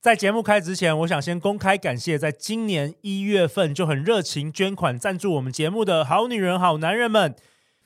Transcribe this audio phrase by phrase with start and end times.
[0.00, 7.34] 在节目开始之前，我想先公开感谢，在今年一月份就很热情捐款赞助我们节目的好女人、好男人们。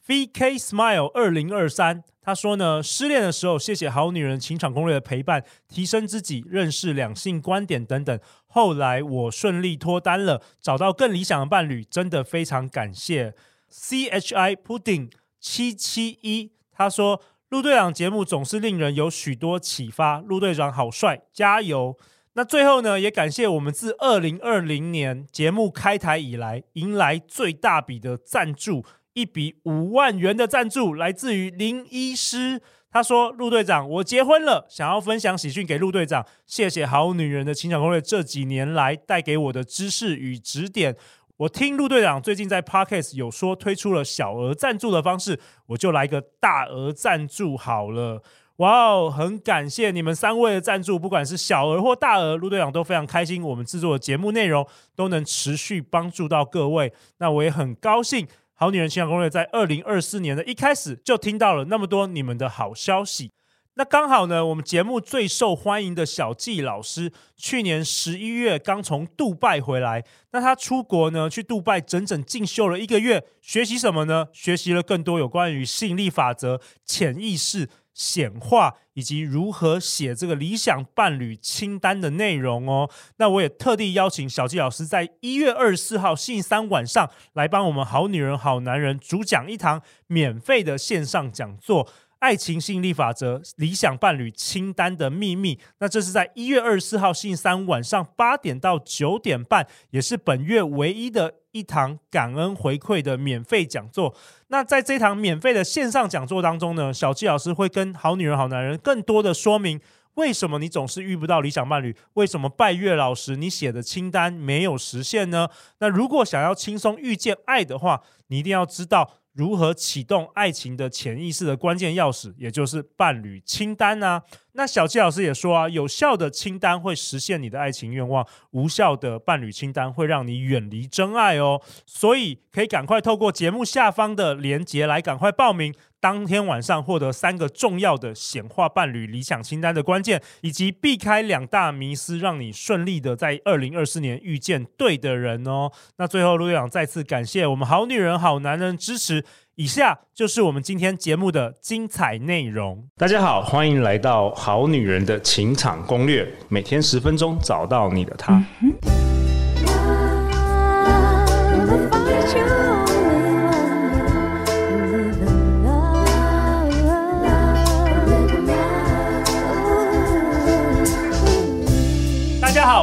[0.07, 8.21] VK Smile 二零二三，他说呢，失恋的时候，谢谢好女人情场攻略的陪伴，提升自己，认识两性观点等等。
[8.47, 13.35] 后来我顺利脱单了，找到更理想的伴侣，真的非常感谢。
[13.72, 15.10] CHI Pudding
[15.40, 17.23] 七七一，他说。
[17.52, 21.98] 陆队长节目总是令人有许多启发，陆队长好帅，加油！
[22.32, 32.62] 那最后呢，也感谢我们自二零二零年节目开台以来，迎来最大笔的赞助，一笔五万元的赞助，来自于林医师。
[32.91, 40.96] 他说：“陆队长，我结婚了，想要分享喜讯给陆队长，谢谢好女人的情场攻略这几年来带给我的知识与指点。”
[41.39, 48.23] 我听陆队长最近在 Podcast 有说推出了小额赞助的方式，我就来个大额赞助好了。
[48.57, 53.43] 哇哦，很感谢你们三位的赞助，不管是小额或大额，陆队长都非常开心。
[53.43, 54.65] 我们制作的节目内容
[54.95, 58.29] 都能持续帮助到各位，那我也很高兴。
[58.55, 63.33] 好女人情场攻略在二零二四年的一开始就听到了那么多你们的好消息。
[63.74, 70.04] 那刚好呢，我们节目最受欢迎的小纪老师，去年十一月刚从杜拜回来。
[70.32, 74.28] 那他出国呢，去杜拜整整进修了一个月，学习什么呢？
[74.32, 82.90] 学习了更多有关于吸引力法则、潜意识显化以及如何写这个理想伴侣清单的内容哦。
[83.16, 91.88] 那我也特地邀请小纪老师在一月二十四号星期三晚上来帮我们好女人好男人主讲一堂免费的线上讲座。
[92.22, 95.58] 爱情吸引力法则、理想伴侣清单的秘密。
[95.80, 104.14] 那这是在一月二十四号星期三晚上八点到九点半，也是本月唯一的一堂感恩回馈的免费讲座。
[104.46, 109.80] 那在这堂免费的线上讲座当中呢，小纪老师会跟好女人、好男人更多的说明，
[110.14, 111.96] 为什么你总是遇不到理想伴侣？
[112.14, 115.48] 为什么拜月老师你写的清单没有实现呢？
[115.80, 119.18] 那如果想要轻松遇见爱的话，你一定要知道。
[119.34, 124.20] 如何启动爱情的潜意识的关键钥匙，也就是伴侣清单呢、
[124.52, 131.61] 那小七老师也说啊，有效的清单会实现你的爱情愿望，无效的伴侣清单会让你远离真爱哦。
[131.87, 135.75] 所以可以赶快透过节目下方的连结来赶快报名。
[136.03, 145.71] 当天晚上获得三个重要的显化伴侣理想清单的关键，以及避开两大迷思，让你顺利的在二零二四年遇见对的人哦。
[145.99, 149.25] 那最后，陆队长再次感谢我们好女人好男人支持。
[149.55, 152.89] 以下就是我们今天节目的精彩内容。
[152.97, 158.45] 大家好，欢迎来到好女人的情场攻略，每天十分钟，找到你的他。
[158.61, 158.73] 嗯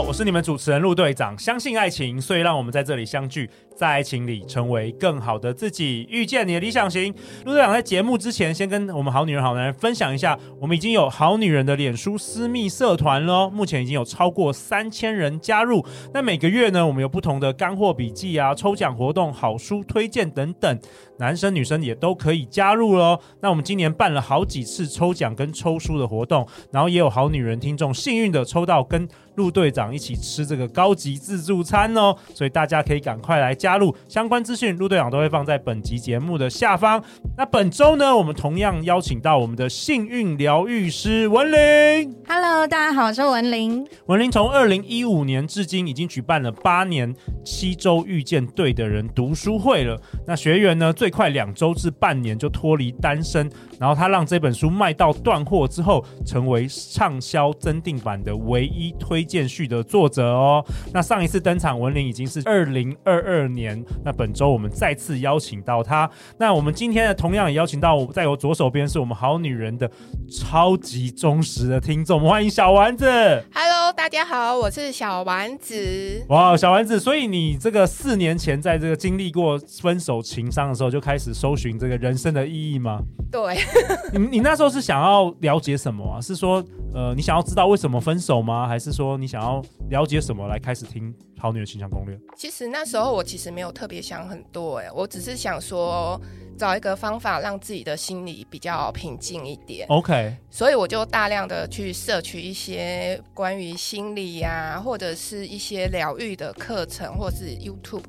[0.09, 1.37] 我是你们主持人陆队长。
[1.37, 7.13] 相信爱情，所以让我们在这里相聚，在爱情里成为更好的自己，遇见你的理想型。
[7.45, 15.85] 陆队长在节目之前，先跟我们好女人、好男人分享一下，我们已经有好女人的脸书私密社团喽，目前已经有超过三千人加入。
[16.11, 20.79] 那每个月呢，我们有不同的干货笔记啊、抽奖活动、好书推荐等等，
[21.19, 23.19] 男生女生也都可以加入喽。
[23.41, 33.93] 那我们今年办了好几次抽奖跟抽书的活动，然后也有好女人听众幸运的抽到跟陆队长一起吃这个高级自助餐哦，所以大家可以赶快来加入。
[34.07, 37.03] 相关资讯，陆队长都会放在本集节目的下方。
[37.37, 42.15] 那本周呢，我们同样邀请到我们的幸运疗愈师文玲。
[42.27, 43.85] Hello，大家好，我是文玲。
[44.05, 49.99] 文玲从二零一五年至今已经举办了八年七周遇见对的人读书会了。
[50.25, 53.49] 那学员呢，最快两周至半年就脱离单身。
[53.79, 60.63] 然后他让这本书卖到断货之后，成为畅销增订版的唯一推荐序的作者哦。
[60.93, 66.09] 那上一次登场文玲已经是二零二二年，那本周我们再次邀请到她。
[66.37, 69.89] 那我们今天呢，同样也邀请到我在我左手边是我们好女人的
[70.31, 73.05] 超级忠实的听众，欢迎小丸子。
[73.53, 76.23] Hello，大家好，我是小丸子。
[76.29, 83.01] 哇，小丸子，所以你这个四年前在这个经历过分手情伤的时候，就开始搜寻这个人生的意义吗？
[83.31, 83.57] 对。
[84.13, 86.21] 你你那时候是想要了解什么啊？
[86.21, 88.67] 是说，呃，你想要知道为什么分手吗？
[88.67, 89.59] 还是说你想要
[89.89, 92.15] 了解什么来开始听《好女人情场攻略》？
[92.37, 96.21] 其实那时候我其实没有特别想很多，哎，我只是想说
[96.59, 99.87] 找一个方法让自己的心里比较平静一点。
[99.87, 108.03] OK，所以我就大量的去摄取一些关于心理呀、啊，或者是一些疗愈的课程，或是 YouTube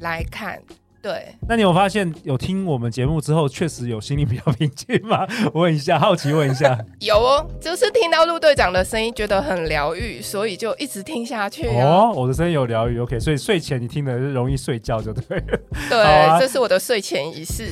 [0.00, 0.62] 来看。
[1.00, 5.26] 对，那你有发现有听我们节目之后，确实有心里比较平静吗？
[5.54, 6.76] 问一下，好奇问一下。
[7.00, 11.84] 有哦，就是听到陆队长的声音，觉得很疗愈，所以就一直听下去、啊。
[11.84, 15.58] 哦，我的声音有疗愈，OK，所以睡前你听的是容易睡觉就对了。
[15.88, 17.68] 对， 啊、这是我的睡前仪式。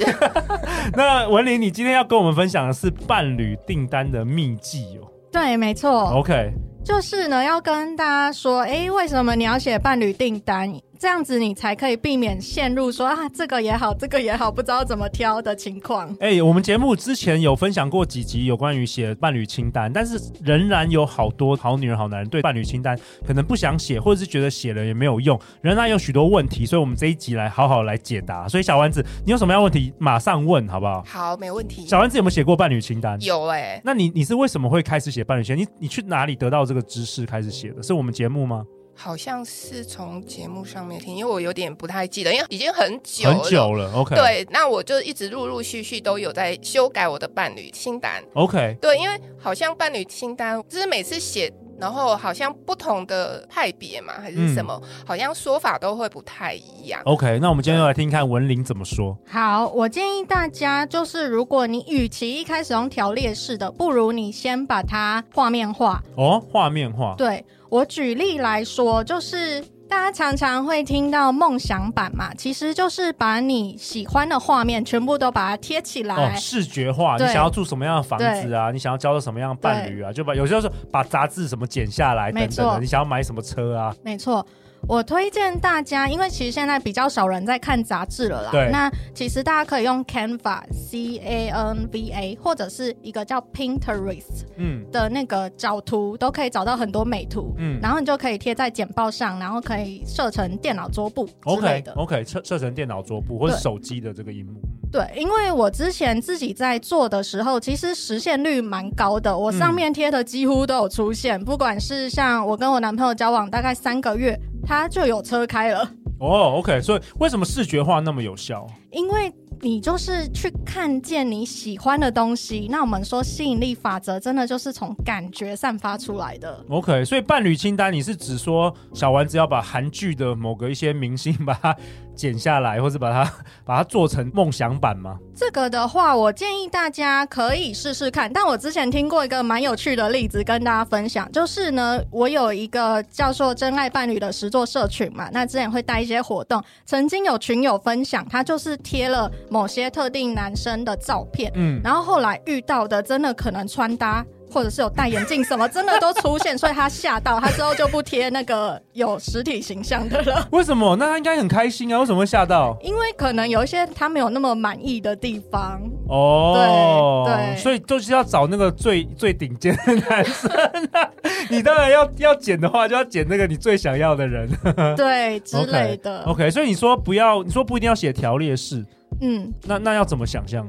[0.95, 5.11] 那文玲，你今天要跟我们分享的是伴侣订单的秘籍哦。
[5.33, 6.11] 对，没错。
[6.13, 6.53] OK，
[6.85, 10.73] 就是呢，要跟大家说，哎，为什么你要写伴侣订单？
[10.99, 16.09] 这样子你才可以避免陷入说啊，这个也好，这个也好，不知道怎么挑的情况。
[16.21, 26.65] 哎、欸，我们节目之前有分享过几集有关于写伴侣清单，但是仍然有好多好女人、好男人对伴侣清单可能不想写，或者是觉得写了也没有用，仍然有许多问题。
[26.65, 28.49] 所以，我们这一集来好好来解答。
[28.49, 31.03] 所以，小丸子，你有什么样问题，马上问好不好？
[31.07, 31.87] 好，没问题。
[31.87, 33.21] 小丸子有没有写过伴侣清单？
[33.21, 33.83] 有哎、欸。
[33.85, 35.63] 那你你是为什么会开始写伴侣清单？
[35.63, 37.83] 你你去哪里得到这个知识开始写的？
[37.83, 38.65] 是我们节目吗？
[38.97, 43.39] 好像是从节目上面听，因为我有点不太记得，因为已经很久了。
[43.39, 44.17] 很久了，OK。
[44.17, 48.77] 对，那我就一直陆陆续续都有在修改我的伴侣清单，OK。
[48.81, 57.01] 对，因为好像伴侣清单就是每次写，然后好像不同的派别嘛，还是什么，嗯、好像说法都会不太一样。
[57.05, 59.17] OK，那我们今天就来听看文玲怎么说。
[59.29, 66.03] 好，我建议大家就是，如果你与其一开始用条列式的，不如你先把它画面化。
[66.17, 67.15] 哦，画面化。
[67.17, 67.45] 对。
[67.69, 77.17] 我举例来说，就是大家常常会听到梦想版嘛，其实就是把你喜欢的画面全部都把它贴起来，哦，视觉化。
[77.19, 78.71] 你想要住什么样的房子啊？
[78.71, 80.13] 你想要交到什么样的伴侣啊？
[80.13, 82.81] 就把有些时候是把杂志什么剪下来等等的。
[82.81, 83.95] 你想要买什么车啊？
[84.03, 84.45] 没错。
[84.89, 88.51] 我推荐大家，因为其实现在比较少人在看杂志了啦。
[88.53, 88.69] 对。
[88.71, 97.55] 那其实大家可以用 Canva，C A N V A，或者是一个叫 Pinterest，嗯，的那个找图，都可以找到很多美图。
[97.59, 97.81] 嗯。
[97.83, 101.93] 然后你就可以贴在简报上，然后可以设成电脑桌布之类的。
[101.95, 104.61] OK，OK，设设成电脑桌布或者手机的这个萤幕。
[104.93, 109.37] 对，因为我之前自己在做的时候，其实实现率蛮高的。
[109.37, 114.39] 我上面贴的几乎都有出现，嗯、不管是像我跟我男朋友交往大概三个月。
[114.67, 118.67] 他就有车开了哦，OK，所以为什么视觉化那么有效？
[118.91, 122.67] 因为你就是去看见你喜欢的东西。
[122.71, 126.65] 那我们说吸引力法则，真的就是从感觉散发出来的。
[126.69, 131.77] OK，所以伴侣清单，你是指说小丸子要把韩剧的某个一些明星把它
[132.17, 133.33] 剪下来，或者把它
[133.65, 135.19] 把它做成梦想版吗？
[135.37, 138.33] 这个的话，我建议大家可以试试看。
[138.33, 154.25] 但我之前听过一个蛮有趣的例子，跟大家分享，就是呢，我有一个叫做“真爱伴侣”的实作社群嘛，那之前会带一些活动，曾经有群友分享，他就是贴了某些特定男生的照片，嗯，然后后来遇到的真的可能穿搭。
[154.51, 160.47] 或者是有戴眼镜什么，真的都出现，所以他吓到，他之后就不贴那个有实体形象的了。
[160.53, 160.97] 为什么？
[160.97, 161.99] 那他应该很开心啊？
[162.01, 162.77] 为什么会吓到？
[162.83, 165.81] 因为可能有一些他没有那么满意的地方。
[166.09, 170.51] 哦，对对，所以就是要找那个最最顶尖的男生
[170.93, 171.11] 啊。
[171.51, 174.49] 你当然要要剪的话，就要剪那个你最想要的人，
[174.97, 176.23] 对之类的。
[176.25, 178.85] Okay, OK，所以你说不要，你说不一定要写条列式，
[179.21, 180.67] 嗯，那那要怎么想象？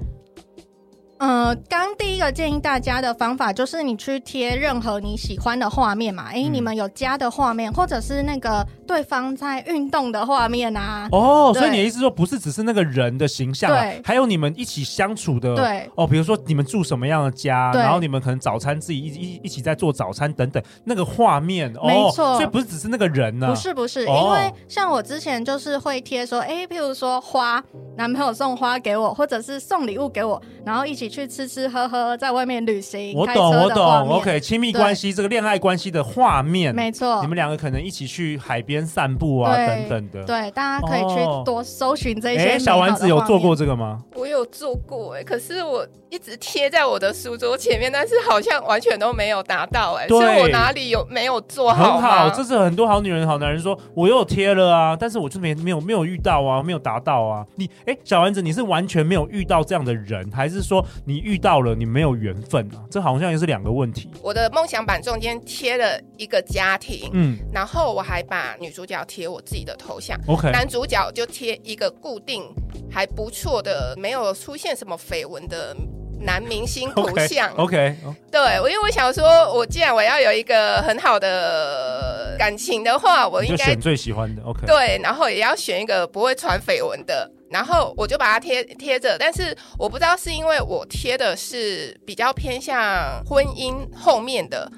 [1.19, 11.09] 呃，刚第一个建议大家的方法就是你去贴任何你喜欢的画面嘛，诶、嗯，你们有家的画面，或者是那个对方在运动的画面啊。
[11.11, 15.89] 哦，所以你的意思说不是只是那个人的形象，啊，对，还有你们一起相处的，对。
[15.95, 22.35] 哦，比如说你们住什么样的家，然后你们可能早餐自己一一一起在做早餐等等，那个画面，哦，没错。
[22.35, 27.63] 所以不是只是那个人呢，啊，不是不是，哦，因为像我之前就是会贴说，哎，譬如说花，
[27.97, 31.87] 男朋友送花给我，或者是送礼物给我，然后一起去吃吃喝。
[31.87, 41.15] 喝在外面旅行，我懂我懂，OK，亲密关系这个恋爱关系的画面，没错，你们两个可能一起去海边散步啊，等等的，对，大家可以去
[41.45, 42.49] 多搜寻这些。
[42.51, 43.99] 哎，小丸子有做过这个吗？
[44.15, 51.93] 我有做过，哎，可是我一直贴在我的书桌前面，但是好像完全都没有达到，哎，所以我哪里有没有做好？
[51.93, 57.45] 很好，这是很多好女人、好男人说，我又贴了啊，但是我就没没有没有遇到啊，没有达到啊。
[57.55, 62.83] 你哎，小丸子，你是完全没有遇到这样的人，还是说你遇到了，你没有缘分啊？
[62.89, 64.09] 这好像也是两个问题。
[64.21, 72.43] 我的梦想版中间贴了一个家庭，嗯，然后我还把女主角贴我自己的头像，OK，男主角就贴一个固定
[72.91, 75.75] 还不错的，没有出现什么绯闻的
[76.19, 78.15] 男明星头像，OK，, okay.
[78.31, 87.31] 对，我因为我想说，我既然我要有一个很好的感情的话，我应该选最喜欢的，OK，对，然后也要选一个不会传绯闻的。
[87.49, 94.69] 然后我就把它贴贴着，但是我不知道是因为我贴的是比较偏向婚姻后面的，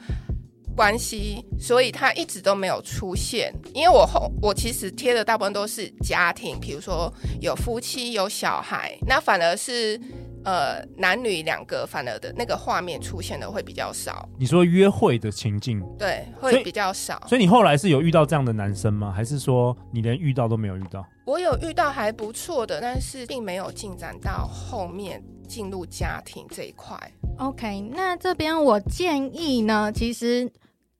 [0.79, 3.53] 关系，所以他一直都没有出现。
[3.73, 9.99] 因为我后我其实贴的大部分都是家庭，比如说有夫妻有小孩，那反而是
[10.45, 14.25] 呃男女两个，反而的那个画面出现的会比较少。
[14.39, 17.21] 你说约会的情境，对，会比较少。
[17.27, 19.11] 所以你后来是有遇到这样的男生吗？
[19.11, 21.05] 还是说你连遇到都没有遇到？
[21.25, 26.97] 我有遇到还不错的，但是并没有进展到后面进入家庭这一块。
[27.37, 30.49] OK，那这边我建议呢，其实。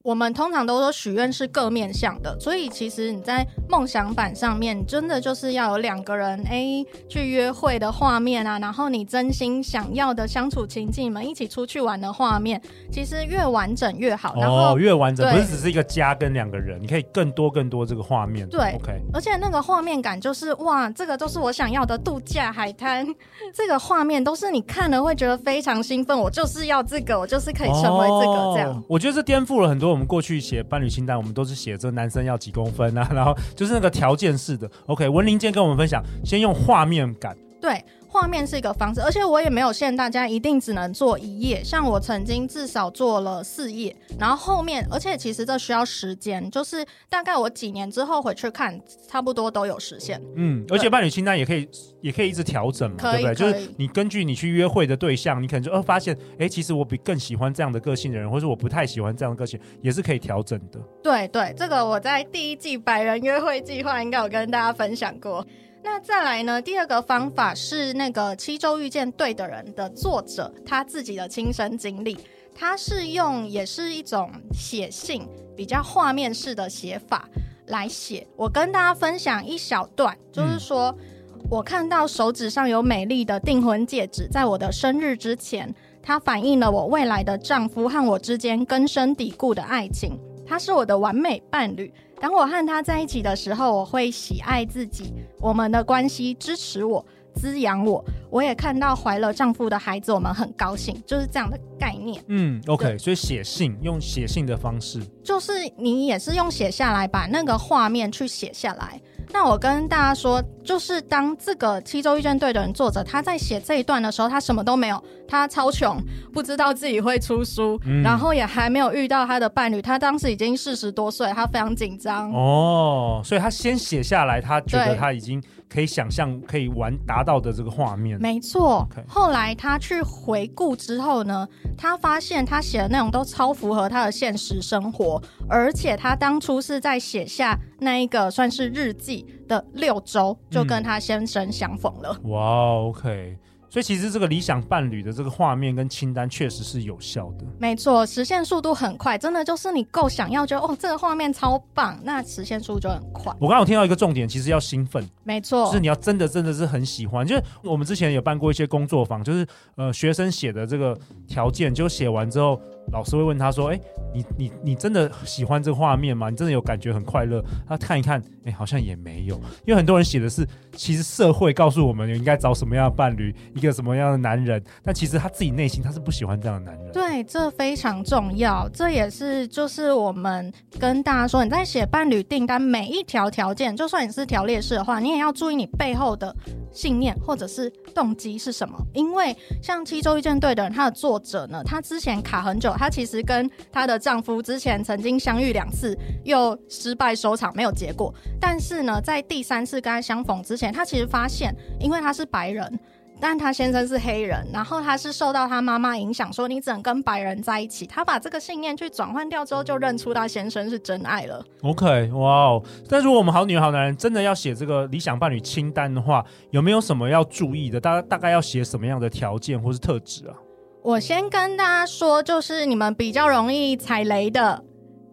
[0.02, 14.34] 我们通常都说许愿是各面向的，所以其实你在梦想板上面，真的就是要有两个人哎去约会的画面啊，然后你真心想要的相处情境，你们一起出去玩的画面，其实越完整越好。
[14.40, 18.48] 然后哦，越完整不是只是一个家跟两个人，你可以更多更多这个画面。
[18.48, 23.06] 对，OK，而且那个画面感就是哇，这个都是我想要的度假海滩，
[23.54, 28.70] 这个画面都是你看了会觉得非常兴奋，我就是要这个，我就是可以成为这个这样。
[28.70, 29.89] 哦，我觉得这颠覆了很多。
[29.92, 34.70] 我们过去写伴侣清单，我们都是写这男生要几公分啊，然后就是那个条件式的。
[34.86, 37.36] OK，文玲今天跟我们分享，先用画面感。
[37.62, 37.84] 对。
[38.12, 41.64] 画面是一个方式，而且我也没有限大家一定只能做一页。
[41.64, 50.20] 像我曾经至少做了四页，然后后面，而且其实这需要时间，就是大概我几年之后回去看，差不多都有实现。
[50.36, 51.70] 嗯，而且伴侣清单也可以，
[52.02, 53.36] 也可以一直调整嘛，对不对？
[53.36, 60.80] 就是你根据你去约会的对象，你可能就呃发现，哎，其实我比更喜欢这样的个性的人，或者我不太喜欢这样的个性，也是可以调整的。
[61.04, 65.46] 对对，这个我在第一季百人约会计划应该有跟大家分享过。
[65.82, 66.62] 那再来呢？
[66.62, 72.18] 第二个方法是那个七周遇见对的人的作者他自己的亲身经历，
[72.54, 77.28] 他是用也是一种写信，比较画面式的写法
[77.68, 78.28] 来写。
[78.36, 80.94] 我跟大家分享一小段，就是说、
[81.34, 91.94] 嗯、我看到手指上有美丽的订婚戒指，在我的生日之前，它反映了我未来的丈夫和我之间根深蒂固的爱情，他是我的完美伴侣。
[92.22, 98.04] 当我和他在一起的时候，我会喜爱自己，我们的关系支持我、滋养我。
[98.30, 102.24] 我也看到怀了丈夫的孩子，我们很高兴，就是这样的概念。
[102.28, 109.02] 嗯，OK，所以写信用写信的方式，就是你也是用写下来，把那个画面去写下来。
[109.32, 116.02] 那我跟大家说，就是当这个七周遇见对的人作者他在写这一段的时候，他什么都没有，他超穷，
[116.34, 119.82] 不知道自己会出书，嗯、然后也还没有遇到他的伴侣。
[119.82, 122.32] 他当时已经四十多岁，他非常紧张。
[122.34, 128.20] 哦，所以他先写下来，他觉得他已经可以想象可以玩达到的这个画面。
[128.20, 128.88] 没错。
[129.08, 131.48] 后来他去回顾之后呢，
[131.78, 142.10] 他发现他写的内容都超符合他的现实生活，而且他当初是在写下那一个算是日记的六周，就跟他先生相逢了。
[142.24, 143.38] 哇、嗯 wow，OK。
[143.70, 147.46] 所以其实这个理想伴侣的这个画面跟清单确实是有效的。
[147.60, 153.34] 没错，实现速度很快，真的就是你够想要，觉得哦，这个画面超棒，那实现速度就很快。
[153.40, 155.08] 我刚刚有听到一个重点，其实要兴奋。
[155.24, 157.26] 没错，就是你要真的真的是很喜欢。
[157.26, 159.46] 就是我们之前有办过一些工作坊，就是
[159.76, 160.98] 呃学生写的这个
[161.28, 162.60] 条件，就写完之后。
[162.92, 163.80] 老师会问他说：“哎，
[164.14, 166.30] 你你你真的喜欢这个画面吗？
[166.30, 176.92] 你真的有感觉很快乐？”他看一看，哎，好像也没有，因为很多人写的是，其实社会告诉我们应该找什么样的伴侣，一个什么样的男人，但其实他自己内心他是不喜欢这样的男人。
[176.92, 186.36] 对，这非常重要，这也是就是我们跟大家说，你在写伴侣订单每一条条件，就算你是条列式的话，你也要注意你背后的
[186.72, 192.74] 信念或者是动机是什么，因为像七周遇见对的人，他的作者呢，他之前卡很久。
[192.80, 198.14] 她其实跟她的丈夫之前曾经相遇两次，又失败收场，没有结果。
[198.40, 202.80] 但是呢，在第三次跟她相逢之前，她其实发现，因为她是白人，
[203.20, 207.86] 但她先生是黑人，然后她是受到她妈妈影响，说你只能跟白人在一起。
[207.86, 211.44] 她把这个信念去转换掉之后，就认出她先生是真爱了。
[211.64, 212.64] OK，哇哦！
[212.88, 217.78] 但如果我们好女好男人真的要写这个理想伴侣清单的话，有没有什么要注意的？
[217.78, 220.34] 大大概要写什么样的条件或是特质啊？
[220.82, 224.64] 我先跟大家说，就是你们比较容易踩雷的。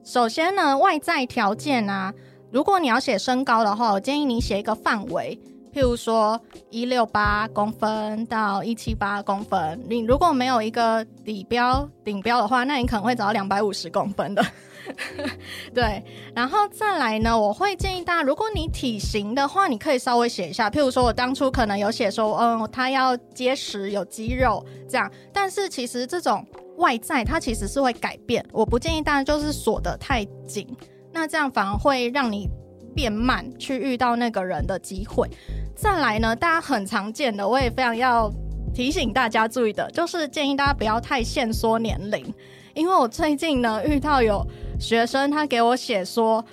[0.04, 2.14] 首先呢，外在条件啊，
[2.52, 5.38] 如果你要写身高的话，我建议你写一个范围，
[5.74, 9.82] 譬如说一六八公分到一七八公分。
[9.88, 14.46] 你如果没有一个底标顶标的话，那你可能会找到两百五十公分的。
[15.74, 16.02] 对，
[16.34, 26.44] 然后再来呢，我会建议大家，如果你体型的话，你可以稍微写一下，譬如说我当初可能有写说，嗯，他要结实有肌肉这样，但是其实这种
[26.76, 30.66] 外在它其实是会改变，我不建议大家就是锁得太紧，
[31.12, 32.48] 那这样反而会让你
[32.94, 35.28] 变慢去遇到那个人的机会。
[35.74, 38.30] 再来呢，大家很常见的，我也非常要
[38.74, 42.32] 提醒大家注意的，就是建议大家不要太限缩年龄。
[42.74, 44.46] 因为我最近呢遇到有
[44.78, 46.44] 学生，他给我写说，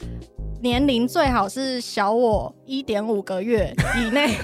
[0.61, 4.37] 年龄最好是小我一点五个月以内。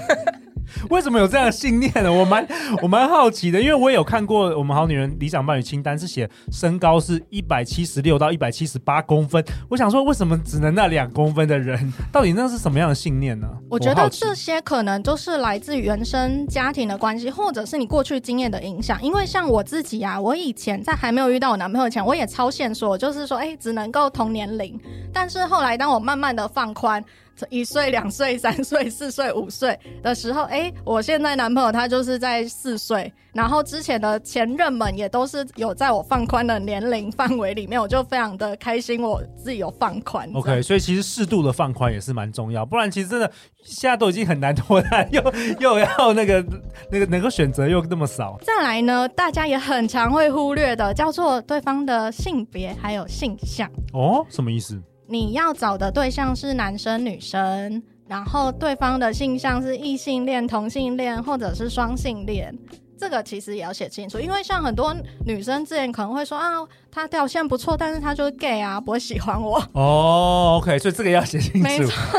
[0.89, 2.11] 为什么有这样的信念呢？
[2.11, 2.47] 我蛮
[2.81, 9.43] 我蛮好奇的，因为我也有看过我们好女人理想伴侣清单，是写身高是一百七十六到一百七十八公分。
[9.69, 11.91] 我想说，为什么只能那两公分的人？
[12.11, 13.47] 到底那是什么样的信念呢？
[13.69, 19.01] 我觉得这些可能都是来自原生家庭的关系，或者是你过去经验的影响。
[19.01, 24.79] 因为像我自己啊，我以前在还没有遇到我男朋友前，我也超限缩，就是说，哎，只能够同年龄。
[25.13, 27.03] 但是后来，当我慢慢的放宽。
[27.49, 40.29] 一岁、两岁、三岁、四岁、五岁的时候，哎、欸，我现在男朋友他就是在四岁，然后之前的前任们也都是有在我放宽的年龄范围里面，我就非常的开心，我自己有放宽。
[40.33, 43.31] OK，所以其实适度的放宽也是蛮重要，不然其实真的
[43.63, 45.21] 现在都已经很难脱单，又
[45.59, 46.45] 又要那个
[46.91, 48.37] 那个能够选择又那么少。
[48.41, 53.69] 再来呢，大家也很常会忽略的，叫做对方的性别还有性向。
[53.93, 54.81] 哦，什么意思？
[55.09, 62.55] 你要找的对象是男生女生，然后对方的性向是异性恋、同性恋或者是双性恋，
[62.95, 66.49] 这个其实也要写清楚，因为像很多女生之前可能会说啊，
[66.91, 69.59] 他条件不错，但是他就是 gay 啊，不会喜欢我。
[69.73, 71.67] 哦，OK，所以这个要写清楚。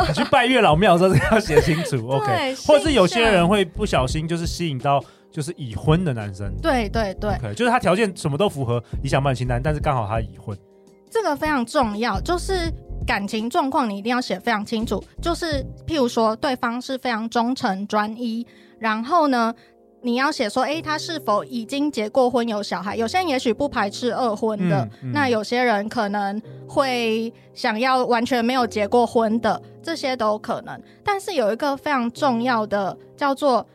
[0.08, 2.08] 你去拜月老庙的时候，这个要写清楚。
[2.10, 6.52] OK， 或者是有些人会不小心就是吸引到就是已婚的男生。
[6.60, 10.58] 对对对就是他条件什么都符合理想伴侣清单，但是刚好他已婚。
[11.10, 12.72] 这个非常重要，就是
[13.06, 15.02] 感情状况你一定要写非常清楚。
[15.20, 18.46] 就是譬如说，对方是非常忠诚专一，
[18.78, 19.52] 然后呢，
[20.02, 22.94] 你要写说，诶，他是否已经结过婚有小孩？
[22.94, 30.80] 有些人也许不排斥二婚的，嗯嗯、那有些人可能会想要完全没有结过婚的，这些都有可能。
[31.02, 33.66] 但是有一个非常重要的，叫做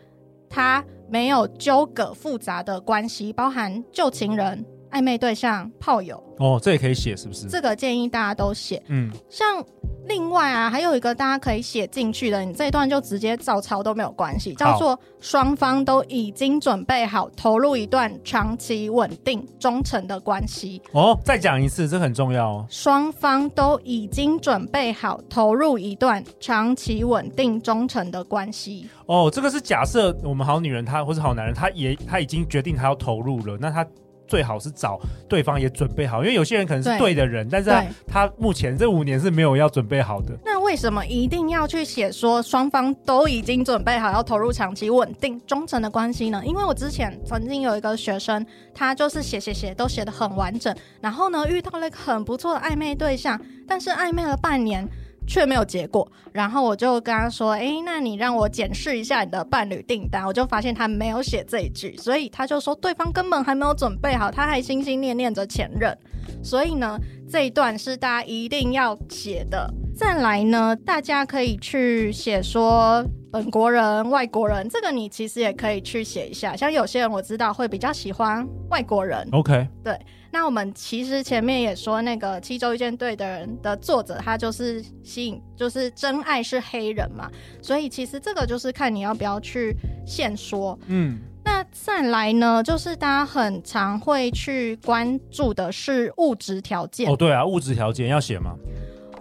[0.50, 4.66] 他没有纠葛复杂的关系，包含旧情人。
[4.92, 7.48] 暧昧对象、炮友哦，这也可以写，是不是？
[7.48, 8.82] 这个建议大家都写。
[8.88, 9.64] 嗯，像
[10.08, 20.82] 另外啊，还有一个大家可以写进去的，你这一段就直接照抄都没有关系，叫做双方都已经准备好投入一段长期稳定、忠诚的关系。
[20.92, 22.66] 哦，再讲一次，这很重要哦。
[22.70, 28.88] 双方都已经准备好投入一段长期稳定、忠诚的关系。
[29.06, 33.86] 哦，这个是假设我们好女人她或是好男人，他也他已经决定他要投入了，那他。
[34.28, 37.70] 最好是找对方也准备好，因为有些人可能是对的人，但是
[38.08, 40.38] 他，目前这五年是没有要准备好的。
[40.44, 46.42] 那为什么一定要去写说双方都已经准备好要投入长期稳定忠诚的关系呢？
[46.46, 54.88] 因为我之前曾经有一个学生，他就是写写写都写的很完整，然后呢遇到了一个很不错的暧昧对象，但是暧昧了半年。
[55.28, 65.98] 却没有结果，然后我就跟他说：“哎，那你让我检视一下你的伴侣订单。”我就发现他没有写这一句，所以他就说对方根本还没有准备好，他还心心念念着前任。
[66.44, 69.72] 所以呢，这一段是大家一定要写的。
[69.96, 73.04] 再来呢，大家可以去写说
[73.36, 76.56] 本国人、外国人，这个你其实也可以去写一下。
[76.56, 79.28] 像有些人我知道会比较喜欢外国人。
[79.34, 80.00] OK，对。
[80.32, 87.30] 那我们其实前面也说，那个七周遇见对的人的作者，他就是吸引，就是真爱是黑人嘛。
[87.62, 89.76] 所以其实这个就是看你要不要去
[90.08, 90.80] 现说。
[90.88, 91.20] 嗯。
[91.44, 97.12] 那再来呢，就是大家很常会去关注的是物质条件。
[97.12, 98.56] 哦，对啊，物质条件要写吗？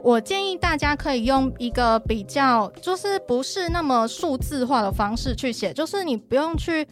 [0.05, 6.87] 我建议大家可以用一个比较，就是不是那么数字化的方式去写，就是你不用去，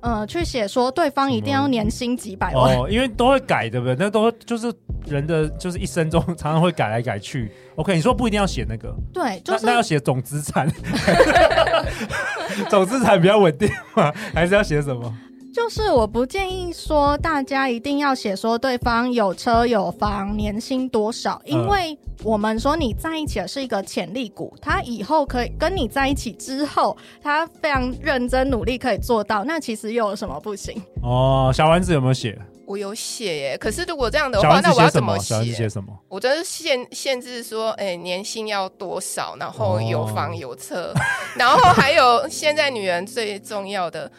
[0.00, 3.94] 呃，去写说对方一定要年薪几百万哦，因为都会改，对不对？
[3.98, 4.72] 那都就是
[5.06, 7.52] 人的，就是一生中常常会改来改去。
[7.76, 10.66] OK，你说不一定要写那个，对，就是那，那要写总资产，
[12.70, 14.10] 总资产比较稳定吗？
[14.32, 15.14] 还是要写什么？
[15.52, 30.82] 就是我不建议说大家一定要写说对方有车有房年薪多少，因为我们说你在一起的是一个潜力股，他以后可以跟你在一起之后，他非常认真努力可以做到，那其实又有什么不行？
[31.02, 32.38] 哦，小丸子有没有写？
[32.64, 35.28] 我有写耶，可是如果这样的话，那我要怎么写？
[35.28, 35.92] 小丸子写什么？
[36.08, 41.00] 我就是限限制说，哎、欸，年薪要多少，然后有房有车，哦、
[41.36, 44.10] 然后还有现在女人最重要的。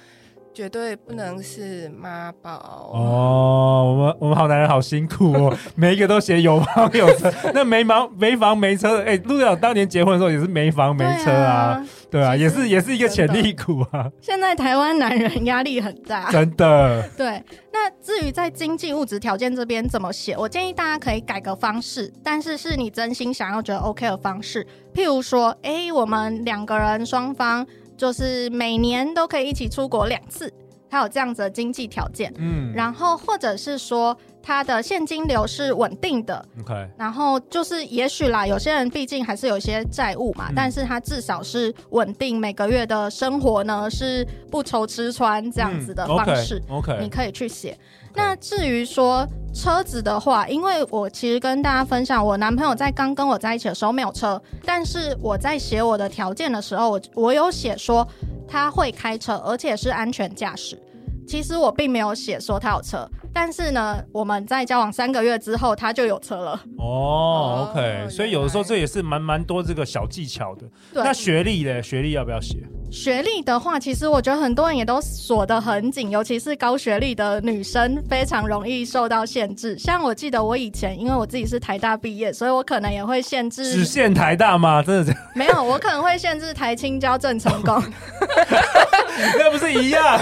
[0.53, 3.83] 绝对不能是妈宝哦！
[3.89, 14.07] 我们我们好男人好辛苦哦，每一个都写有房有车，那没房没房没车的，哎，陆队长当年结婚的时候也是没房没车啊，对啊，也是也是一个潜力股啊。
[14.21, 17.03] 现在台湾男人压力很大，真的。
[17.17, 24.63] 对，那至于在经济物质条件这边怎么写，我建议大家可以改个方式，但是是你真心想要觉得 OK 的方式，
[24.93, 27.65] 譬如说，哎，我们两个人双方。
[28.03, 30.51] 就是每年都可以一起出国两次，
[30.89, 36.45] 他有这样子的经济条件，嗯，然后或者是说他的现金流是稳定的。
[36.61, 46.61] OK，然后就是也许啦，有些人毕竟还是有一些债务嘛，嗯、但是他至少是稳定，每个月的生活呢是不愁吃穿这样子的方式。
[46.69, 47.75] 嗯、OK，, okay 你可以去写。
[48.15, 58.07] 那至于说车子的话，因为我其实跟大家分享，我男朋友在刚跟我在一起的时候没有车，但是我在写我的条件的时候，我我有写说
[58.47, 60.77] 他会开车，而且是安全驾驶。
[61.27, 63.07] 其实我并没有写说他有车。
[63.33, 66.59] 但是呢，我们在交往三个月之后，他就有车了。
[66.77, 70.61] 哦，OK，所以有的时候这也是蛮蛮多这个小技巧的。
[70.93, 71.81] 对，那学历呢？
[71.81, 72.57] 学历要不要写？
[72.91, 79.75] 学历的话，其实我觉得很多人也都锁得很紧，尤其是高学历的女生，非常容易受到限制。
[79.79, 83.63] 像我记得我以前，因为我自己是台大毕业，所以我可能也会限制。
[83.71, 84.83] 只限台大吗？
[84.83, 85.19] 真的这样？
[85.33, 87.81] 没有，我可能会限制台青交郑成功。
[89.37, 90.19] 那不是一样？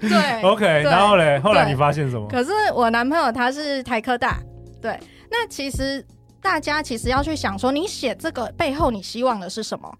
[0.00, 2.26] 对， OK，然后嘞，后来你发现什么？
[2.28, 4.38] 可是我男朋友他是台科大，
[4.80, 4.98] 对。
[5.30, 6.04] 那其实
[6.40, 9.92] 大家其实要去想说，你写这个背后你希望的是什么？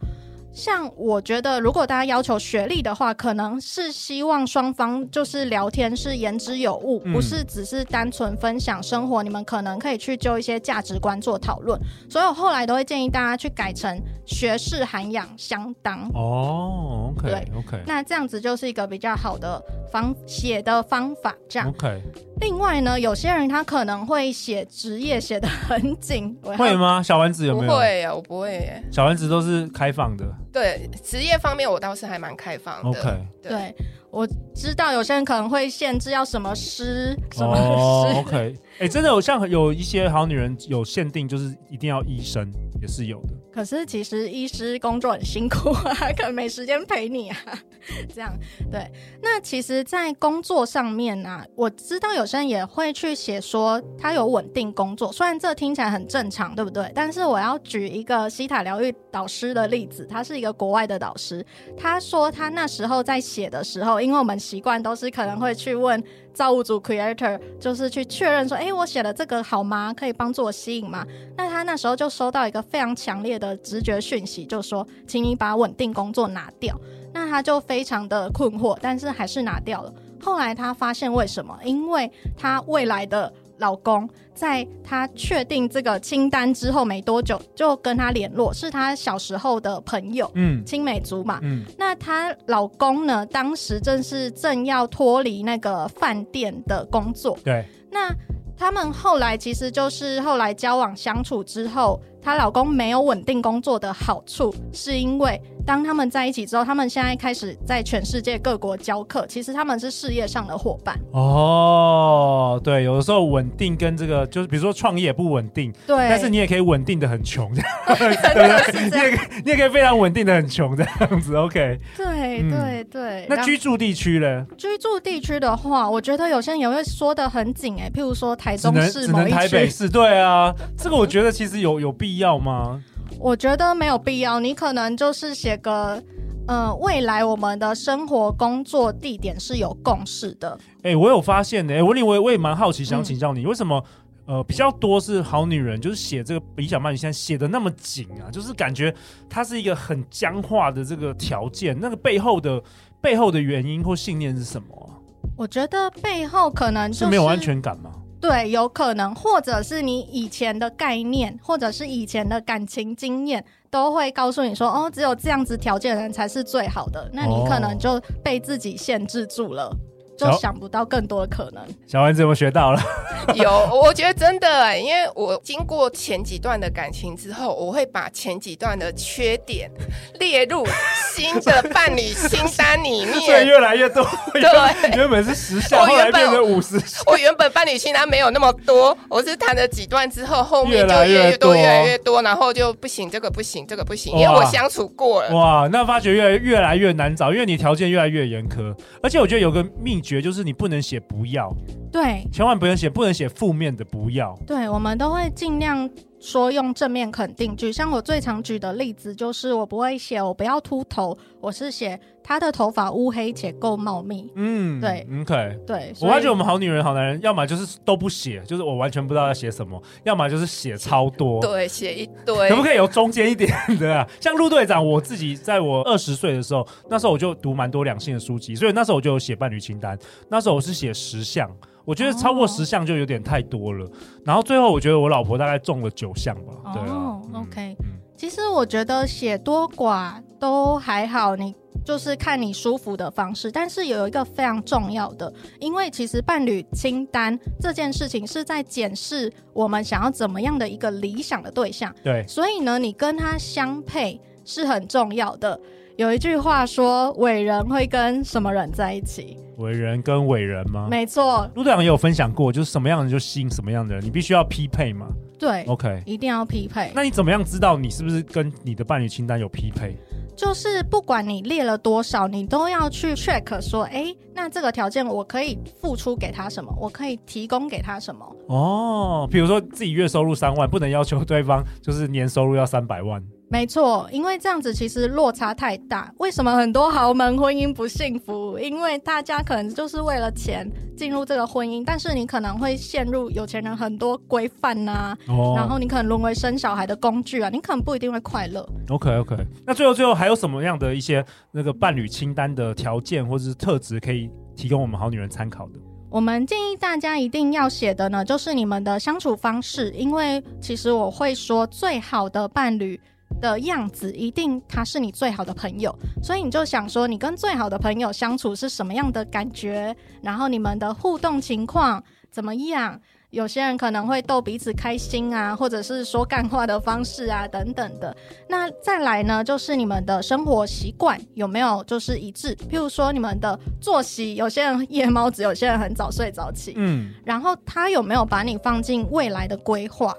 [0.58, 9.22] 像我觉得，如果大家要求学历的话，可能是希望双方就是聊天是言之有物，嗯、不是只是单纯分享生活。
[9.22, 11.80] 你们可能可以去就一些价值观做讨论。
[12.10, 16.10] 所以我后来都会建议大家去改成学士涵养相当。
[16.12, 21.32] 哦，OK，对，OK，那这样子就是一个比较好的方写的方法。
[21.48, 22.02] 这样，OK。
[22.40, 27.02] 另外呢，有些人他可能会写职业写的很紧， 会吗？
[27.02, 27.70] 小丸子有没有？
[27.72, 28.82] 不会呀，我不会耶。
[28.90, 30.24] 小丸子都是开放的。
[30.52, 32.88] 对，职业方面我倒是还蛮开放的。
[32.88, 33.74] OK，对，对，
[34.10, 37.62] 我知道有些人可能会限制要什么师什么师。
[37.62, 43.34] Oh, OK，哎、欸，真的有像有一些好女人有限定，就是一定要医生，也是有的。
[43.58, 47.36] 可是其实医师工作很辛苦啊，可能没时间陪你啊。
[48.14, 48.32] 这样
[48.70, 48.88] 对。
[49.20, 56.88] 那其实，在工作上面、啊，我知道有些人也会去写说他有稳定工作，虽然这听起来很正常，对不对？
[56.94, 61.44] 但是我要举一个西塔疗愈导师的例子，他是一个国外的导师，
[61.76, 66.00] 他说他那时候在写的时候，因为我们习惯都是可能会去问。
[66.34, 69.92] 造物主 Creator 就是去确认说，哎、我写的这个好吗？
[69.92, 71.04] 可以帮助我吸引吗？
[71.36, 76.78] 那他那时候就收到一个非常强烈的直觉讯息，就说，请你把稳定工作拿掉。
[77.12, 79.92] 那他就非常的困惑，但是还是拿掉了。
[80.20, 81.58] 后来他发现为什么？
[81.64, 83.32] 因为她未来的。
[83.60, 91.64] 老公在他确定这个清单之后没多久，就跟她联络，是她小时候的朋友，嗯，青梅竹马，嗯。
[91.76, 97.66] 那她老公呢，当时正是正要脱离那个饭店的工作，对。
[97.90, 98.14] 那
[98.58, 105.40] 他们后来其实就是后来交往相处之后，她老公没有稳定工作的好处，是因为。
[105.68, 109.26] 当他们在一起之后，他们现在开始在全世界各国教课。
[109.26, 110.98] 其实他们是事业上的伙伴。
[111.12, 118.88] 哦，对，有的时候稳定跟这个就是，比如说创业不稳定，对，但是你也可以稳定的很穷，对不对？
[118.88, 121.36] 你也可以你也可以非常稳定的很穷这样子。
[121.36, 123.26] OK，对对对。
[123.28, 124.46] 那居住地区呢？
[124.56, 132.82] 居住地区的话，我觉得有些人也会说的很紧哎，譬如说台中市某一区，台北市，对啊，这个我觉得其实有有必要吗？
[133.18, 136.02] 我觉得没有必要，你可能就是写个，
[136.46, 140.58] 呃，未来我们的生活工作地点是有共识的。
[140.78, 143.84] 哎、欸，我有发现呢、欸，文玲，我也我也蛮好奇，想请教你，嗯、为什么
[144.26, 148.94] 呃比较多是好女人，就是写这个理想伴侣，现在写的那么紧啊，就是感觉
[149.28, 152.62] 它是一个很僵化的这个条件，那个背后的
[153.00, 154.90] 背后的原因或信念是什么？
[155.36, 157.90] 我觉得背后可能、就是、是没有安全感吗？
[158.20, 169.70] 对，有可能，或者是你以前的概念，或者是以前的感情经验，都会告诉你说，哦，只有这样子条件的人才是最好的，那你可能就被自己限制住了。
[170.18, 171.62] 就想不到更多的可能。
[171.86, 172.82] 小丸子有没有学到了？
[173.34, 179.70] 有，我觉得真的，因为我经过前几段的感情之后，我会把前几段的缺点
[180.18, 180.66] 列入
[181.14, 183.14] 新的伴侣清单里面。
[183.22, 184.04] 所以越来越多。
[184.34, 186.80] 对，原本是十项，后来变成五十。
[187.06, 195.34] 我原本伴侣清单没有那么多，我是谈了几段之后，后面就越来越多，越来越多，然后就不行，这个不行，这个不行，因为我相处过了。
[195.34, 200.07] 哇，那发觉越来越来越难找，因为你条件越来越严苛，而且我觉得有个秘诀。
[200.08, 201.54] 觉就是你不能写不要，
[201.92, 204.34] 对，千万不能写，不能写负面的不要。
[204.46, 205.88] 对，我们都会尽量
[206.20, 207.72] 说用正面肯定句。
[207.72, 214.30] 像我最常举的例子就是，我不会写我不要秃头，我是写他的头发乌黑且够茂密。
[214.34, 215.92] 嗯，对，OK，对。
[216.00, 222.48] 我发觉我们好女人好男人，要么就是都不写，就是我完全不知道要写什么；要么就是写超多，对，写一堆。
[222.48, 224.08] 可不可以有中间一点的啊？
[224.20, 229.98] 像陆队长，我自己在我二十岁的时候，那时候我就读蛮多两性的书籍，所以那时候我就有写伴侣清单。
[230.28, 231.50] 那时候我是写十项。
[231.88, 233.90] 我觉得超过十项就有点太多了。
[234.22, 236.52] 然后最后我觉得我老婆大概中了九项吧。
[236.74, 237.74] 对啊，OK。
[238.14, 241.54] 其实我觉得写多寡都还好，你
[241.86, 243.50] 就是看你舒服的方式。
[243.50, 251.90] 但是有一个非常重要的，因为其实伴侣清单这件事情是在检视我们想要怎么样的一个理想的对象。
[252.04, 255.58] 对，所以呢，你跟他相配是很重要的。
[255.96, 259.38] 有一句话说，伟人会跟什么人在一起？
[259.58, 260.86] 伟人跟伟人吗？
[260.88, 265.08] 没错，陆队长也有分享过，就是什么样的人就吸引什么样的人，你必须要匹配嘛。
[265.38, 266.90] 对，OK，一定要匹配。
[266.94, 269.96] 那你怎么样知道你是不是跟你的伴侣清单有匹配？
[270.36, 276.72] 就是不管你列了多少，你都要去 check 说，哎，那这个条件我可以付出给他什么？
[276.80, 278.36] 我可以提供给他什么？
[278.46, 283.20] 哦，比如说自己月收入三万，不能要求对方就是年收入要三百万。
[283.50, 286.12] 没错，因为这样子其实落差太大。
[286.18, 288.58] 为什么很多豪门婚姻不幸福？
[288.58, 298.68] 因为大家可能就是为了钱进入这个婚姻，但是你可能会陷入有钱人很多规范呐，哦、然后你可能沦为生小孩的工具啊，你可能不一定会快乐。
[298.90, 305.80] OK OK，那最后最后还有什么样的一些那个伴侣清单的条件或者是特质可以提供我们好女人参考的？
[306.10, 313.00] 我们建议大家一定要写的呢，就是你们的相处方式，因为其实我会说最好的伴侣。
[313.40, 319.94] 的样子一定他是你最好的朋友，所以你就想说，你跟最好的朋友相处是什么样的感觉？
[320.22, 323.00] 然后你们的互动情况怎么样？
[323.30, 328.16] 有些人可能会逗彼此开心啊，或者是说干话的方式啊，等等的。
[328.48, 332.56] 那再来呢，就是你们的生活习惯有没有就是一致？
[332.70, 340.16] 譬如说你们的作息，有些人夜猫子，有些人很早睡早起，嗯，然后他有没有把你放进未来的规划？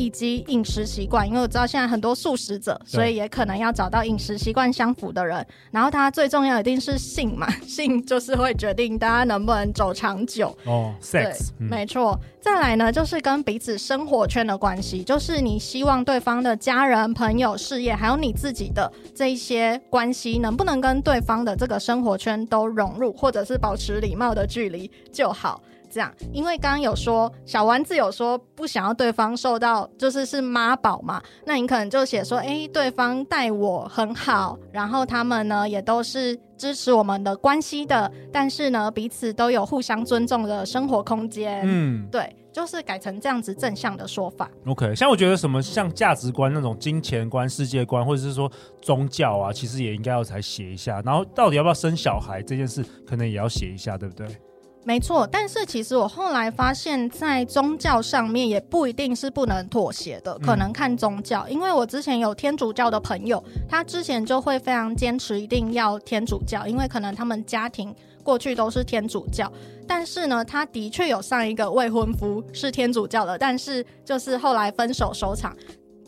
[0.00, 5.46] 以及饮食习惯，因为我知道现在很多素食者，所以也可能要找到饮食习惯相符的人。
[5.70, 10.56] 然后他最重要一定是性嘛， 性就是会决定大家能不能走长久。
[10.64, 12.18] 哦，sex，对，没错。
[12.40, 25.60] 再来呢，就是跟彼此生活圈的关系，就是你希望对方的家人、朋友、事业，还有你自己的这一些关系，能不能跟对方的这个生活圈都融入，或者是保持礼貌的距离就好。
[25.90, 41.62] 这样，因为刚刚有说小丸子有说不想要对方受到，就是是妈宝嘛，那你可能就写说，哎，对方待我很好，然后他们呢也都是支持我们的关系的，但是呢彼此都有互相尊重的生活空间。
[41.64, 44.50] 嗯，对，就是改成这样子正向的说法。
[44.66, 48.50] OK，像我觉得什么像价值观那种金钱观、世界观，或者是说
[48.80, 51.00] 宗教啊，其实也应该要才写一下。
[51.04, 54.26] 然后到底要不要生小孩这件事，可能也要写一下，对不对？
[54.82, 61.44] 没错，但是其实我后来发现，在宗教上面也不一定是不能妥协的，可能看宗教。
[61.48, 69.52] 嗯、因为我之前有天主教的朋友，他之前就会非常坚持一定要天主教，因为可能他们家庭过去都是天主教。
[69.86, 75.54] 但是呢，他的确有上一个未婚夫是天主教的，但是就是后来分手收场。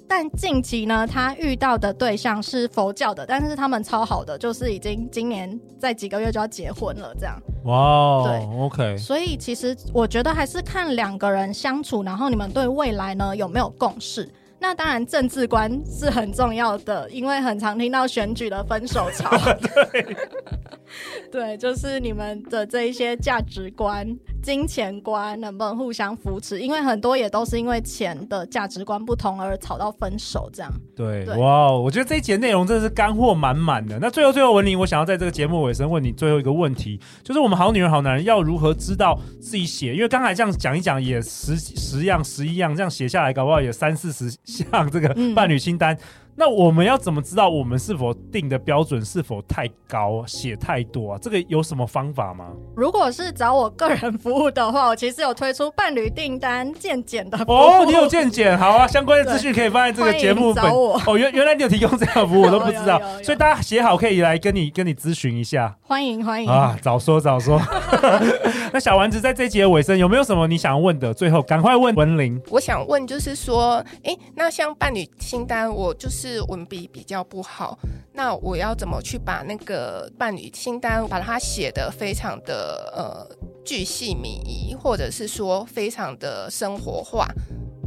[0.08, 7.40] 但近期呢，他遇到的对象是佛教的，但是他们超好的，就是已经今年在几个月就要结婚了，这样。
[7.64, 8.98] 哇 Wow, 对，OK。
[8.98, 14.28] 所以其实我觉得还是看两个人相处，然后你们对未来呢有没有共识。
[14.58, 19.30] 那当然政治观是很重要的，因为很常听到选举的分手潮。
[19.90, 20.16] 对。
[21.30, 24.06] 对，就是你们的这一些价值观、
[24.42, 26.60] 金钱观能不能互相扶持？
[26.60, 30.72] 因为很多也都是因为钱的价值观不同而吵到分手，这样。
[30.94, 33.98] 对，对哇，我觉得这一节内容真的是干货满满的。
[33.98, 39.94] 那最后，最后，文林，我想要在这个节目尾声问你最后一个问题，就是我们好女人、好男人要如何知道自己写？
[39.94, 45.94] 因为刚才这样讲一讲，也十十样、十一样这样写下来，搞不好也三四十项这个伴侣清单。
[45.94, 45.98] 嗯
[46.34, 51.18] 那我们要怎么知道我们是否定的标准是否太高，写太多啊？
[51.20, 52.46] 这个有什么方法吗？
[52.74, 57.54] 如果是找我个人服务的话，我其实有推出伴侣订单健检的服务。
[57.54, 60.64] 哦，你有健检，好啊，相关的资讯可以放在这个节目本。
[60.64, 65.76] 哦，原原来你有提供这样的服务，我都不知道， 所以大家写好可以来跟你跟你咨询一下。
[65.82, 67.60] 欢迎欢迎啊，早说早说。
[68.72, 71.12] 那小丸子在这一节尾声有没有什么你想问的？
[71.12, 72.40] 最后赶快问文玲。
[72.48, 76.21] 我想问就是说，哎，那像伴侣清单，我就是。
[76.22, 77.76] 是文笔比较不好，
[78.12, 87.26] 那我要怎么去把那个伴侣清单把它写得非常的呃巨细靡遗，或者是说非常的生活化？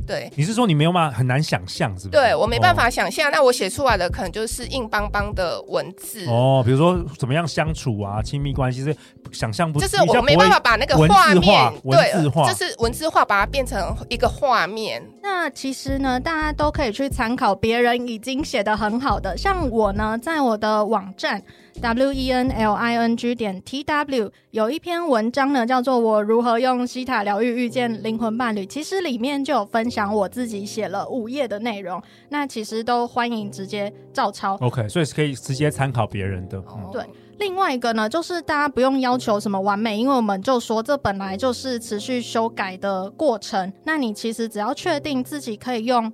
[0.06, 2.22] 对，你是说你没有办法很难想象，是不是？
[2.22, 8.96] 对我没办法想象，哦、那我写出来的可能就是硬邦邦的文字哦，比如说怎么样相处啊，亲密关系是
[9.32, 15.02] 想象不，就是我没办法把那个画面文字化，对，就是文字化，把它变成一个画面。
[15.22, 21.41] 那其实呢，大家都可以去参考别人已经写的很好的，像我呢，在我的网站
[21.82, 34.56] w e n l i n g 点 t w 有一篇文章呢，叫做《我如何用西塔疗愈遇见灵魂伴侣》，其实里面就有分享我自己写了五页的内容，那其实都欢迎直接照抄。
[34.62, 36.58] OK，所以是可以直接参考别人的。
[36.58, 37.04] 嗯、对。
[37.38, 43.72] 另外一个呢，就是大家不用要求什么完美，因为我们就说这本来就是持续修改的过程。
[43.84, 46.12] 那你其实只要确定自己可以用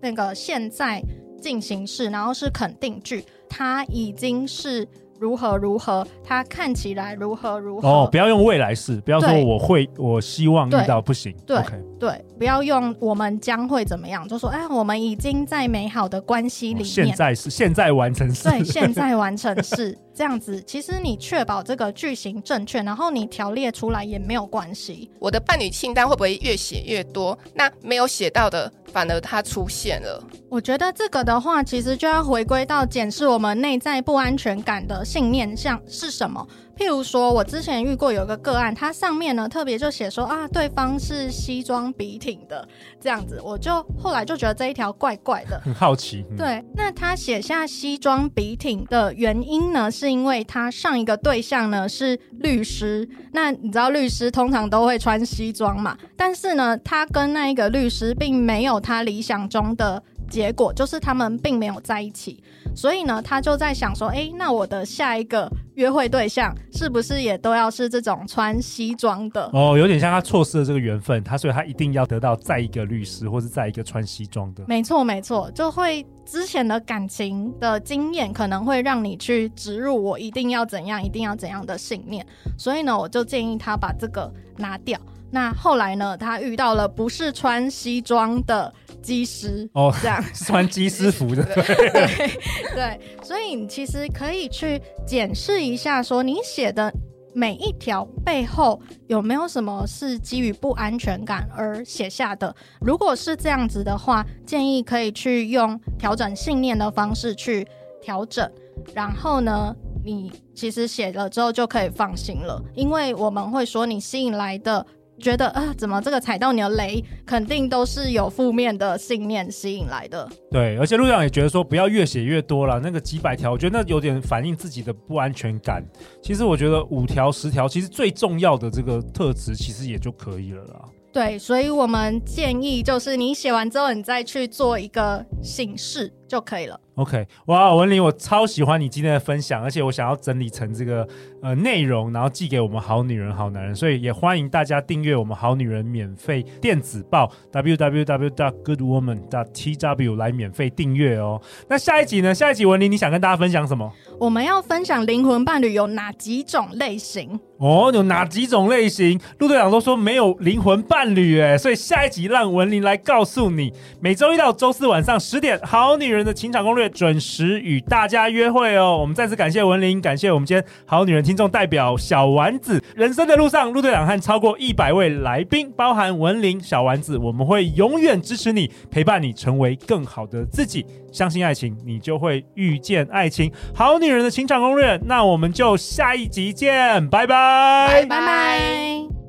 [0.00, 1.02] 那个现在
[1.40, 4.88] 进行式，然后是肯定句，它已经是。
[5.20, 6.02] 如何如何？
[6.24, 7.86] 他看起来如何如何？
[7.86, 11.36] 哦，不要用未来式，不要说我会，我希望遇到不行。
[11.46, 16.84] 对 okay 对，不要用我们将会怎么样，就说哎，我们已经在美好的关系里面。
[16.86, 18.48] 现在是现在完成式。
[18.48, 20.58] 对，现在完成式 这样子。
[20.62, 25.10] 其实你确保这个句型正确，然后你条列出来也没有关系。
[25.18, 27.38] 我的伴侣清单会不会越写越多？
[27.52, 30.22] 那没有写到的，反而它出现了。
[30.48, 36.46] 我觉得这个的话，其实就要回归到检视我们内在不安全感的信念像是什么。
[36.80, 42.66] 譬如说，我之前遇过有个个案，他上面呢特别就写说啊，对方是西装笔挺的
[42.98, 46.24] 这样子，我就后来就觉得这一条怪怪的，很好奇。
[46.30, 60.02] 嗯、对，那他写下西装笔挺的原因呢，是因为他上一个对象呢是律师，那你知道律师通常都会穿西装嘛，但是呢，他跟那一个律师并没有他理想中的。
[60.30, 62.40] 结果就是他们并没有在一起，
[62.74, 69.50] 所以呢，他就在想说，诶，那我的下一个约会对象是不是也都要是这种穿西装的？
[69.52, 74.64] 哦，有点像他错失了这个缘分，他所以他一定要得到再一个律师，或是再一个穿西装的。
[74.66, 82.24] 没错，没错，就会之前的感情的经验可能会让你去植入我一定要怎样，一定要怎样的信念，
[82.56, 84.98] 所以呢，我就建议他把这个拿掉。
[85.32, 88.72] 那后来呢，他遇到了不是穿西装的。
[89.02, 92.30] 机师哦，这样穿机师服的， 对
[92.74, 96.92] 对，所以你其实可以去检视一下，说你写的
[97.34, 102.54] 每一条背后有没有什么是基于不安全感而写下的。
[102.80, 107.66] 如果是这样子的话，建议可以去用调整信念的方式去
[108.02, 108.50] 调整，
[108.94, 114.86] 然后呢，你其实写了之后就可以放心了，因为我们会说你吸引来的。
[115.20, 120.28] 觉得啊，怎么这个踩到你的雷，肯定都是有负面的信念吸引来的。
[120.50, 125.84] 对，而且陆长也觉得说，不要越写越多了，那个几百条，我觉得那有点反映自己的不安全感。
[126.22, 130.84] 其实我觉得五条、十条，其实最重要的这个特质，其实也就可以了啦。
[131.12, 136.78] 对，所以我们建议就是你写完之后，你再去做一个形式就可以了。
[136.94, 141.04] OK，哇，文林，我超喜欢你今天的分享，而且我想要整理成这个
[141.42, 151.42] 呃内容，然后寄给我们好女人好男人，所以也欢迎大家订阅我们好女人免费电子报 www.goodwoman.tw 来免费订阅哦。
[151.68, 152.32] 那下一集呢？
[152.32, 153.92] 下一集文林，你想跟大家分享什么？
[154.18, 157.40] 我们要分享灵魂伴侣有哪几种类型？
[157.56, 159.20] 哦，有哪几种类型？
[159.38, 163.72] 陆队长都说没有灵魂伴侣哎，所以下一集让文林来告诉你。
[164.00, 166.90] 每周一到周四晚上十点，好女的情场攻略。
[166.90, 168.98] 准时与大家约会哦！
[168.98, 172.82] 我们再次感谢文玲，感谢我们今天好女人听众代表小丸子。
[172.94, 180.84] 人生的路上，陆队长和超过一百位来宾，包含文玲、小丸子，我们会永远支持你，陪伴你成为更好的自己。
[181.12, 183.50] 相信爱情，你就会遇见爱情。
[183.74, 189.19] 好女人的情场攻略，那我们就下一集见，拜拜，拜拜。